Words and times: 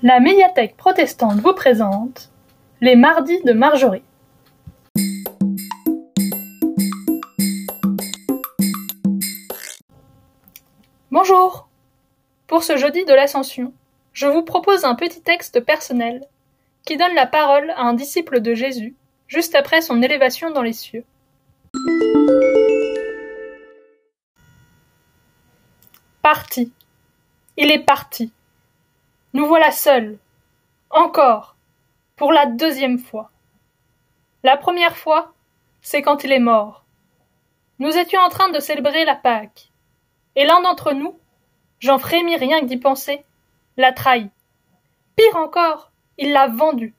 La 0.00 0.20
médiathèque 0.20 0.76
protestante 0.76 1.40
vous 1.40 1.54
présente 1.54 2.30
les 2.80 2.94
mardis 2.94 3.42
de 3.42 3.52
Marjorie. 3.52 4.04
Bonjour 11.10 11.68
Pour 12.46 12.62
ce 12.62 12.76
jeudi 12.76 13.04
de 13.06 13.12
l'Ascension, 13.12 13.72
je 14.12 14.28
vous 14.28 14.44
propose 14.44 14.84
un 14.84 14.94
petit 14.94 15.20
texte 15.20 15.58
personnel 15.58 16.24
qui 16.86 16.96
donne 16.96 17.16
la 17.16 17.26
parole 17.26 17.70
à 17.70 17.82
un 17.82 17.94
disciple 17.94 18.40
de 18.40 18.54
Jésus 18.54 18.94
juste 19.26 19.56
après 19.56 19.80
son 19.80 20.00
élévation 20.00 20.52
dans 20.52 20.62
les 20.62 20.74
cieux. 20.74 21.04
Parti. 26.22 26.72
Il 27.56 27.72
est 27.72 27.84
parti. 27.84 28.30
Nous 29.34 29.46
voilà 29.46 29.70
seuls. 29.70 30.18
Encore. 30.90 31.56
Pour 32.16 32.32
la 32.32 32.46
deuxième 32.46 32.98
fois. 32.98 33.30
La 34.42 34.56
première 34.56 34.96
fois, 34.96 35.34
c'est 35.82 36.00
quand 36.00 36.24
il 36.24 36.32
est 36.32 36.38
mort. 36.38 36.84
Nous 37.78 37.96
étions 37.96 38.20
en 38.20 38.30
train 38.30 38.48
de 38.48 38.58
célébrer 38.58 39.04
la 39.04 39.14
Pâque. 39.14 39.70
Et 40.34 40.46
l'un 40.46 40.62
d'entre 40.62 40.92
nous, 40.92 41.18
j'en 41.78 41.98
frémis 41.98 42.36
rien 42.36 42.60
que 42.60 42.64
d'y 42.64 42.78
penser, 42.78 43.24
l'a 43.76 43.92
trahi. 43.92 44.30
Pire 45.14 45.36
encore, 45.36 45.92
il 46.16 46.32
l'a 46.32 46.48
vendu. 46.48 46.94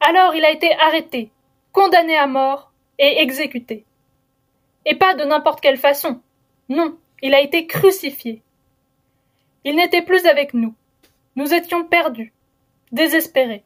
Alors 0.00 0.34
il 0.34 0.44
a 0.44 0.50
été 0.50 0.72
arrêté, 0.78 1.30
condamné 1.72 2.16
à 2.16 2.26
mort 2.26 2.72
et 2.98 3.20
exécuté. 3.20 3.84
Et 4.84 4.96
pas 4.96 5.14
de 5.14 5.24
n'importe 5.24 5.60
quelle 5.60 5.78
façon. 5.78 6.20
Non, 6.68 6.98
il 7.22 7.34
a 7.34 7.40
été 7.40 7.66
crucifié. 7.66 8.42
Il 9.64 9.76
n'était 9.76 10.02
plus 10.02 10.26
avec 10.26 10.54
nous. 10.54 10.74
Nous 11.38 11.54
étions 11.54 11.84
perdus, 11.84 12.32
désespérés. 12.90 13.62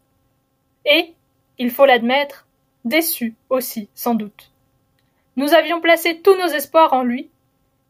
Et, 0.85 1.15
il 1.57 1.71
faut 1.71 1.87
l'admettre, 1.87 2.47
déçus 2.85 3.35
aussi, 3.49 3.89
sans 3.95 4.15
doute. 4.15 4.53
Nous 5.37 5.55
avions 5.55 5.81
placé 5.81 6.21
tous 6.21 6.37
nos 6.37 6.49
espoirs 6.49 6.93
en 6.93 7.03
lui, 7.03 7.31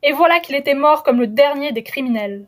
et 0.05 0.13
voilà 0.13 0.39
qu'il 0.39 0.55
était 0.55 0.77
mort 0.77 1.03
comme 1.03 1.19
le 1.19 1.27
dernier 1.27 1.73
des 1.73 1.83
criminels. 1.83 2.47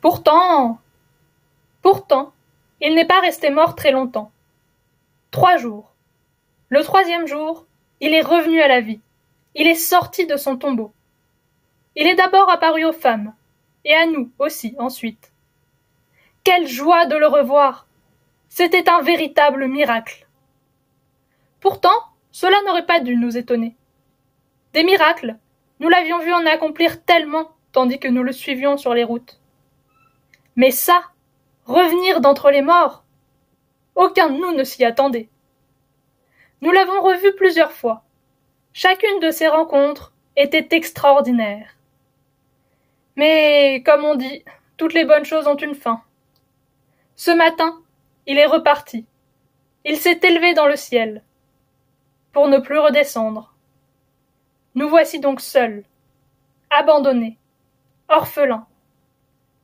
Pourtant, 0.00 0.80
pourtant, 1.86 2.32
il 2.80 2.96
n'est 2.96 3.06
pas 3.06 3.20
resté 3.20 3.48
mort 3.48 3.76
très 3.76 3.92
longtemps. 3.92 4.32
Trois 5.30 5.56
jours. 5.56 5.94
Le 6.68 6.82
troisième 6.82 7.28
jour, 7.28 7.64
il 8.00 8.12
est 8.12 8.22
revenu 8.22 8.60
à 8.60 8.66
la 8.66 8.80
vie. 8.80 8.98
Il 9.54 9.68
est 9.68 9.76
sorti 9.76 10.26
de 10.26 10.36
son 10.36 10.56
tombeau. 10.56 10.92
Il 11.94 12.08
est 12.08 12.16
d'abord 12.16 12.50
apparu 12.50 12.84
aux 12.84 12.92
femmes, 12.92 13.34
et 13.84 13.94
à 13.94 14.04
nous 14.04 14.32
aussi 14.40 14.74
ensuite. 14.80 15.30
Quelle 16.42 16.66
joie 16.66 17.06
de 17.06 17.14
le 17.14 17.28
revoir. 17.28 17.86
C'était 18.48 18.90
un 18.90 19.00
véritable 19.02 19.68
miracle. 19.68 20.26
Pourtant, 21.60 22.00
cela 22.32 22.56
n'aurait 22.66 22.86
pas 22.86 22.98
dû 22.98 23.14
nous 23.14 23.36
étonner. 23.36 23.76
Des 24.72 24.82
miracles, 24.82 25.36
nous 25.78 25.88
l'avions 25.88 26.18
vu 26.18 26.32
en 26.32 26.46
accomplir 26.46 27.04
tellement 27.04 27.52
tandis 27.70 28.00
que 28.00 28.08
nous 28.08 28.24
le 28.24 28.32
suivions 28.32 28.76
sur 28.76 28.92
les 28.92 29.04
routes. 29.04 29.38
Mais 30.56 30.72
ça, 30.72 31.00
revenir 31.66 32.20
d'entre 32.20 32.50
les 32.50 32.62
morts, 32.62 33.04
aucun 33.94 34.30
de 34.30 34.38
nous 34.38 34.52
ne 34.52 34.64
s'y 34.64 34.84
attendait. 34.84 35.28
Nous 36.60 36.70
l'avons 36.70 37.00
revu 37.00 37.34
plusieurs 37.34 37.72
fois. 37.72 38.02
Chacune 38.72 39.20
de 39.20 39.30
ces 39.30 39.48
rencontres 39.48 40.12
était 40.36 40.76
extraordinaire. 40.76 41.76
Mais, 43.16 43.82
comme 43.84 44.04
on 44.04 44.14
dit, 44.14 44.44
toutes 44.76 44.94
les 44.94 45.04
bonnes 45.04 45.24
choses 45.24 45.46
ont 45.46 45.56
une 45.56 45.74
fin. 45.74 46.02
Ce 47.16 47.30
matin, 47.30 47.80
il 48.26 48.38
est 48.38 48.46
reparti. 48.46 49.06
Il 49.84 49.96
s'est 49.96 50.20
élevé 50.22 50.52
dans 50.52 50.66
le 50.66 50.76
ciel, 50.76 51.22
pour 52.32 52.48
ne 52.48 52.58
plus 52.58 52.78
redescendre. 52.78 53.54
Nous 54.74 54.88
voici 54.88 55.20
donc 55.20 55.40
seuls, 55.40 55.84
abandonnés, 56.70 57.38
orphelins, 58.08 58.66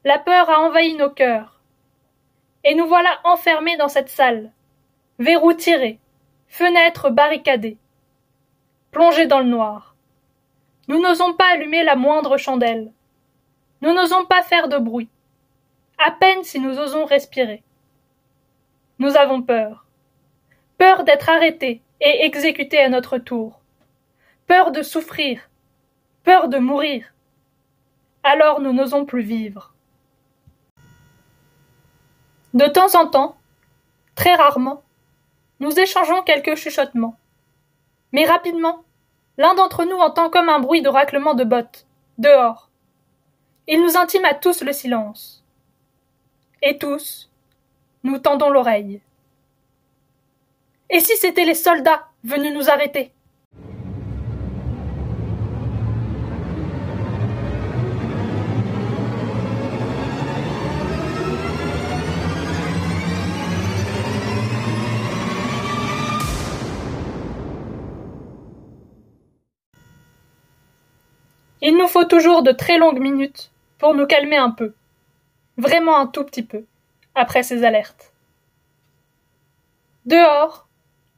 la 0.04 0.18
peur 0.18 0.48
a 0.48 0.60
envahi 0.60 0.94
nos 0.94 1.10
cœurs. 1.10 1.51
Et 2.64 2.74
nous 2.74 2.86
voilà 2.86 3.20
enfermés 3.24 3.76
dans 3.76 3.88
cette 3.88 4.08
salle, 4.08 4.52
verrous 5.18 5.54
tirés, 5.54 5.98
fenêtres 6.46 7.10
barricadées, 7.10 7.78
plongés 8.92 9.26
dans 9.26 9.40
le 9.40 9.46
noir. 9.46 9.96
Nous 10.88 11.00
n'osons 11.00 11.32
pas 11.34 11.52
allumer 11.52 11.82
la 11.82 11.96
moindre 11.96 12.36
chandelle. 12.36 12.92
Nous 13.80 13.92
n'osons 13.92 14.24
pas 14.26 14.42
faire 14.42 14.68
de 14.68 14.78
bruit. 14.78 15.08
À 15.98 16.10
peine 16.10 16.44
si 16.44 16.60
nous 16.60 16.78
osons 16.78 17.04
respirer. 17.04 17.62
Nous 18.98 19.16
avons 19.16 19.42
peur. 19.42 19.86
Peur 20.78 21.04
d'être 21.04 21.28
arrêtés 21.28 21.82
et 22.00 22.24
exécutés 22.24 22.78
à 22.78 22.88
notre 22.88 23.18
tour. 23.18 23.60
Peur 24.46 24.70
de 24.72 24.82
souffrir. 24.82 25.48
Peur 26.24 26.48
de 26.48 26.58
mourir. 26.58 27.12
Alors 28.22 28.60
nous 28.60 28.72
n'osons 28.72 29.04
plus 29.04 29.22
vivre. 29.22 29.71
De 32.54 32.66
temps 32.66 32.94
en 32.94 33.06
temps, 33.06 33.36
très 34.14 34.34
rarement, 34.34 34.82
nous 35.60 35.78
échangeons 35.78 36.22
quelques 36.22 36.54
chuchotements. 36.56 37.16
Mais 38.12 38.26
rapidement, 38.26 38.84
l'un 39.38 39.54
d'entre 39.54 39.84
nous 39.84 39.96
entend 39.96 40.28
comme 40.28 40.50
un 40.50 40.58
bruit 40.60 40.82
de 40.82 40.90
raclement 40.90 41.34
de 41.34 41.44
bottes, 41.44 41.86
dehors. 42.18 42.68
Il 43.68 43.80
nous 43.80 43.96
intime 43.96 44.26
à 44.26 44.34
tous 44.34 44.62
le 44.62 44.72
silence. 44.72 45.44
Et 46.60 46.76
tous, 46.78 47.30
nous 48.02 48.18
tendons 48.18 48.50
l'oreille. 48.50 49.00
Et 50.90 51.00
si 51.00 51.16
c'étaient 51.16 51.46
les 51.46 51.54
soldats 51.54 52.08
venus 52.22 52.52
nous 52.52 52.68
arrêter? 52.68 53.12
Il 71.64 71.76
nous 71.76 71.86
faut 71.86 72.04
toujours 72.04 72.42
de 72.42 72.50
très 72.50 72.76
longues 72.76 72.98
minutes 72.98 73.52
pour 73.78 73.94
nous 73.94 74.04
calmer 74.04 74.36
un 74.36 74.50
peu, 74.50 74.74
vraiment 75.56 75.96
un 75.96 76.08
tout 76.08 76.24
petit 76.24 76.42
peu, 76.42 76.64
après 77.14 77.44
ces 77.44 77.62
alertes. 77.62 78.12
Dehors, 80.04 80.66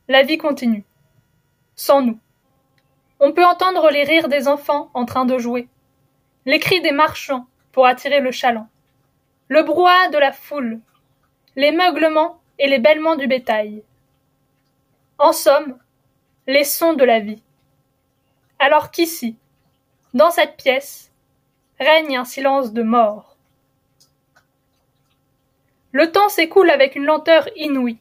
la 0.06 0.22
vie 0.22 0.36
continue, 0.36 0.84
sans 1.76 2.02
nous. 2.02 2.18
On 3.20 3.32
peut 3.32 3.44
entendre 3.44 3.88
les 3.90 4.04
rires 4.04 4.28
des 4.28 4.46
enfants 4.46 4.90
en 4.92 5.06
train 5.06 5.24
de 5.24 5.38
jouer, 5.38 5.66
les 6.44 6.58
cris 6.58 6.82
des 6.82 6.92
marchands 6.92 7.46
pour 7.72 7.86
attirer 7.86 8.20
le 8.20 8.30
chaland, 8.30 8.68
le 9.48 9.62
brouhaha 9.62 10.08
de 10.08 10.18
la 10.18 10.32
foule, 10.32 10.78
les 11.56 11.72
meuglements 11.72 12.38
et 12.58 12.68
les 12.68 12.80
bêlements 12.80 13.16
du 13.16 13.26
bétail. 13.26 13.82
En 15.16 15.32
somme, 15.32 15.78
les 16.46 16.64
sons 16.64 16.92
de 16.92 17.04
la 17.04 17.20
vie. 17.20 17.42
Alors 18.58 18.90
qu'ici, 18.90 19.38
dans 20.14 20.30
cette 20.30 20.56
pièce 20.56 21.12
règne 21.78 22.16
un 22.16 22.24
silence 22.24 22.72
de 22.72 22.82
mort. 22.82 23.36
Le 25.90 26.10
temps 26.10 26.28
s'écoule 26.28 26.70
avec 26.70 26.96
une 26.96 27.04
lenteur 27.04 27.48
inouïe. 27.56 27.98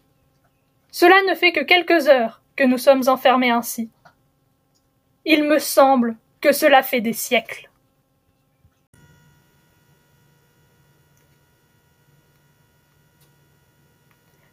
Cela 0.91 1.21
ne 1.23 1.35
fait 1.35 1.51
que 1.51 1.63
quelques 1.63 2.07
heures 2.07 2.41
que 2.55 2.63
nous 2.63 2.77
sommes 2.77 3.07
enfermés 3.07 3.51
ainsi. 3.51 3.89
Il 5.25 5.43
me 5.43 5.57
semble 5.57 6.15
que 6.39 6.51
cela 6.51 6.83
fait 6.83 7.01
des 7.01 7.13
siècles. 7.13 7.69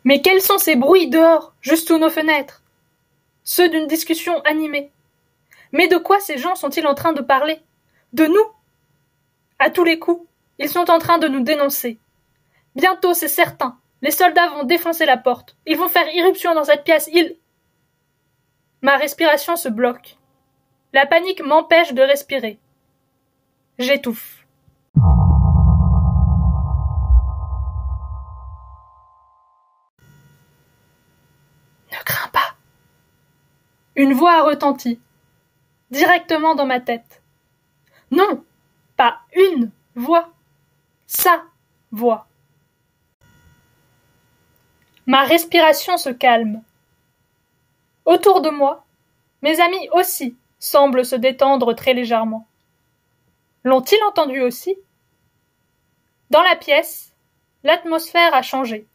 Mais 0.05 0.23
quels 0.23 0.41
sont 0.41 0.59
ces 0.59 0.77
bruits 0.77 1.11
dehors, 1.11 1.55
juste 1.61 1.89
sous 1.89 1.99
nos 1.99 2.09
fenêtres? 2.09 2.63
Ceux 3.45 3.69
d'une 3.69 3.87
discussion 3.87 4.41
animée, 4.43 4.91
mais 5.73 5.89
de 5.89 5.97
quoi 5.97 6.21
ces 6.21 6.39
gens 6.39 6.55
sont-ils 6.55 6.87
en 6.87 6.95
train 6.95 7.13
de 7.13 7.23
parler? 7.23 7.61
De 8.13 8.27
nous? 8.27 8.47
À 9.59 9.71
tous 9.71 9.85
les 9.85 9.99
coups, 9.99 10.27
ils 10.59 10.69
sont 10.69 10.91
en 10.91 10.99
train 10.99 11.19
de 11.19 11.29
nous 11.29 11.43
dénoncer. 11.43 11.99
Bientôt, 12.75 13.15
c'est 13.15 13.29
certain, 13.29 13.79
les 14.03 14.11
soldats 14.11 14.49
vont 14.49 14.65
défoncer 14.65 15.07
la 15.07 15.17
porte. 15.17 15.57
Ils 15.67 15.77
vont 15.77 15.89
faire 15.89 16.09
irruption 16.15 16.55
dans 16.55 16.65
cette 16.65 16.85
pièce. 16.85 17.09
Ils. 17.13 17.37
Ma 18.83 18.97
respiration 18.97 19.57
se 19.57 19.69
bloque. 19.69 20.17
La 20.93 21.07
panique 21.07 21.45
m'empêche 21.45 21.93
de 21.93 22.03
respirer. 22.03 22.59
J'étouffe. 23.79 24.47
Ne 31.93 32.05
crains 32.05 32.31
pas. 32.31 32.55
Une 33.97 34.15
voix 34.15 34.33
a 34.33 34.43
retenti 34.43 34.99
directement 35.91 36.55
dans 36.55 36.67
ma 36.67 36.81
tête. 36.81 37.23
Non, 38.11 38.45
pas 38.97 39.21
une 39.35 39.71
voix, 39.95 40.31
sa 41.07 41.43
voix. 41.91 42.27
Ma 45.07 45.25
respiration 45.25 45.97
se 45.97 46.11
calme. 46.11 46.63
Autour 48.05 48.41
de 48.41 48.51
moi, 48.51 48.85
mes 49.43 49.61
amis 49.61 49.89
aussi 49.93 50.37
semblent 50.59 51.05
se 51.05 51.17
détendre 51.17 51.75
très 51.75 51.95
légèrement. 51.95 52.47
L'ont-ils 53.65 54.03
entendu 54.05 54.41
aussi? 54.41 54.77
Dans 56.31 56.43
la 56.43 56.57
pièce, 56.57 57.13
l'atmosphère 57.65 58.35
a 58.35 58.43
changé. 58.43 58.87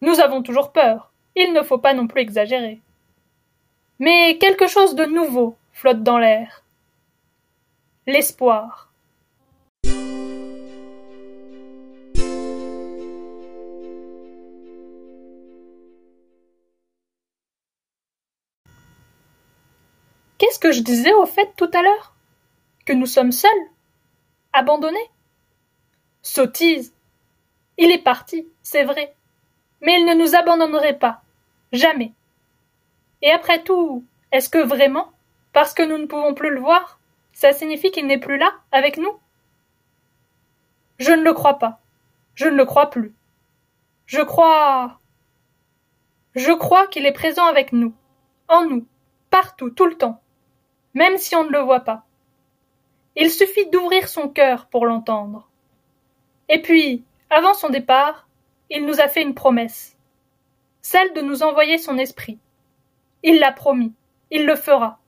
Nous 0.00 0.20
avons 0.20 0.42
toujours 0.42 0.72
peur, 0.72 1.12
il 1.34 1.52
ne 1.52 1.62
faut 1.62 1.78
pas 1.78 1.94
non 1.94 2.06
plus 2.06 2.22
exagérer. 2.22 2.80
Mais 3.98 4.38
quelque 4.38 4.68
chose 4.68 4.94
de 4.94 5.04
nouveau 5.04 5.57
flotte 5.78 6.02
dans 6.02 6.18
l'air. 6.18 6.64
L'espoir. 8.08 8.92
Qu'est-ce 20.38 20.58
que 20.58 20.72
je 20.72 20.80
disais 20.80 21.12
au 21.12 21.26
fait 21.26 21.52
tout 21.56 21.70
à 21.72 21.82
l'heure? 21.82 22.16
Que 22.84 22.92
nous 22.92 23.06
sommes 23.06 23.30
seuls 23.30 23.50
Abandonnés? 24.52 24.98
Sottise 26.22 26.92
Il 27.76 27.92
est 27.92 28.02
parti, 28.02 28.48
c'est 28.62 28.82
vrai. 28.82 29.14
Mais 29.80 30.00
il 30.00 30.06
ne 30.06 30.14
nous 30.14 30.34
abandonnerait 30.34 30.98
pas. 30.98 31.22
Jamais. 31.70 32.14
Et 33.22 33.30
après 33.30 33.62
tout, 33.62 34.04
est-ce 34.32 34.48
que 34.48 34.58
vraiment, 34.58 35.12
parce 35.52 35.74
que 35.74 35.82
nous 35.82 35.98
ne 35.98 36.06
pouvons 36.06 36.34
plus 36.34 36.50
le 36.50 36.60
voir, 36.60 37.00
ça 37.32 37.52
signifie 37.52 37.90
qu'il 37.90 38.06
n'est 38.06 38.18
plus 38.18 38.38
là, 38.38 38.52
avec 38.72 38.96
nous 38.96 39.18
Je 40.98 41.12
ne 41.12 41.22
le 41.22 41.32
crois 41.32 41.58
pas. 41.58 41.80
Je 42.34 42.46
ne 42.46 42.56
le 42.56 42.64
crois 42.64 42.90
plus. 42.90 43.14
Je 44.06 44.20
crois. 44.20 45.00
Je 46.34 46.52
crois 46.52 46.86
qu'il 46.86 47.06
est 47.06 47.12
présent 47.12 47.46
avec 47.46 47.72
nous, 47.72 47.94
en 48.48 48.64
nous, 48.64 48.86
partout, 49.30 49.70
tout 49.70 49.86
le 49.86 49.96
temps, 49.96 50.22
même 50.94 51.18
si 51.18 51.34
on 51.34 51.44
ne 51.44 51.50
le 51.50 51.58
voit 51.58 51.80
pas. 51.80 52.04
Il 53.16 53.30
suffit 53.30 53.68
d'ouvrir 53.70 54.08
son 54.08 54.28
cœur 54.28 54.66
pour 54.66 54.86
l'entendre. 54.86 55.48
Et 56.48 56.62
puis, 56.62 57.04
avant 57.30 57.54
son 57.54 57.70
départ, 57.70 58.28
il 58.70 58.86
nous 58.86 59.00
a 59.00 59.08
fait 59.08 59.22
une 59.22 59.34
promesse, 59.34 59.96
celle 60.80 61.12
de 61.14 61.20
nous 61.20 61.42
envoyer 61.42 61.78
son 61.78 61.98
esprit. 61.98 62.38
Il 63.22 63.40
l'a 63.40 63.52
promis, 63.52 63.92
il 64.30 64.46
le 64.46 64.54
fera. 64.54 65.00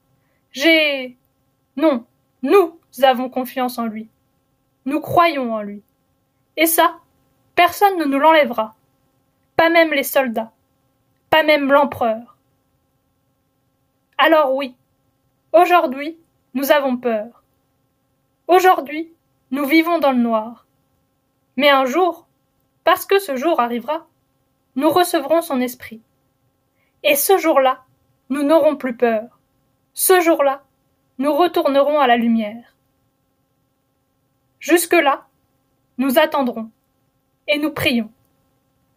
J'ai. 0.52 1.16
Non, 1.76 2.04
nous 2.42 2.78
avons 3.02 3.28
confiance 3.28 3.78
en 3.78 3.86
lui. 3.86 4.08
Nous 4.84 5.00
croyons 5.00 5.54
en 5.54 5.62
lui. 5.62 5.82
Et 6.56 6.66
ça, 6.66 6.98
personne 7.54 7.98
ne 7.98 8.04
nous 8.04 8.18
l'enlèvera. 8.18 8.74
Pas 9.56 9.70
même 9.70 9.92
les 9.92 10.02
soldats. 10.02 10.52
Pas 11.30 11.42
même 11.42 11.70
l'empereur. 11.70 12.36
Alors 14.18 14.54
oui, 14.54 14.74
aujourd'hui, 15.52 16.18
nous 16.54 16.72
avons 16.72 16.96
peur. 16.96 17.42
Aujourd'hui, 18.48 19.12
nous 19.50 19.64
vivons 19.64 19.98
dans 19.98 20.12
le 20.12 20.18
noir. 20.18 20.66
Mais 21.56 21.70
un 21.70 21.84
jour, 21.84 22.26
parce 22.84 23.06
que 23.06 23.18
ce 23.18 23.36
jour 23.36 23.60
arrivera, 23.60 24.06
nous 24.76 24.90
recevrons 24.90 25.42
son 25.42 25.60
esprit. 25.60 26.02
Et 27.02 27.14
ce 27.14 27.38
jour-là, 27.38 27.84
nous 28.28 28.42
n'aurons 28.42 28.76
plus 28.76 28.96
peur. 28.96 29.39
Ce 29.92 30.20
jour-là, 30.20 30.62
nous 31.18 31.34
retournerons 31.34 31.98
à 31.98 32.06
la 32.06 32.16
lumière. 32.16 32.74
Jusque-là, 34.58 35.26
nous 35.98 36.18
attendrons 36.18 36.70
et 37.48 37.58
nous 37.58 37.72
prions, 37.72 38.10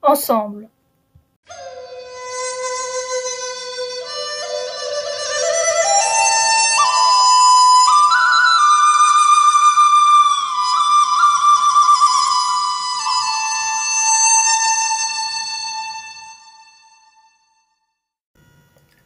ensemble. 0.01 0.69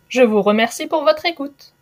Je 0.10 0.24
vous 0.24 0.42
remercie 0.42 0.88
pour 0.88 1.04
votre 1.04 1.26
écoute. 1.26 1.74